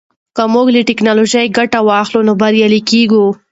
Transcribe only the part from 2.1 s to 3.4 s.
نو بریالي کیږو.